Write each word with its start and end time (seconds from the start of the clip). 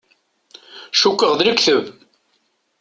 Cukkeɣ 1.01 1.33
d 1.39 1.41
lekdeb. 1.47 1.83